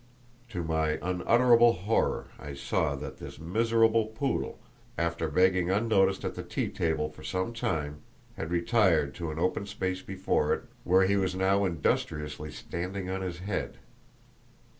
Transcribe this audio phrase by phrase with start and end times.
[0.49, 4.57] To my unutterable horror, I saw that that miserable poodle,
[4.97, 8.01] after begging unnoticed at the tea table for some time,
[8.35, 13.37] had retired to an open space before it, where he was industriously standing on his
[13.41, 13.77] head.